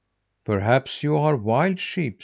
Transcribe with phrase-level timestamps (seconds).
[0.45, 2.19] "Perhaps you are wild sheep?"